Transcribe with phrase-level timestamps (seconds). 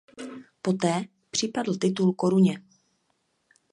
[0.61, 2.63] Poté připadl titul koruně.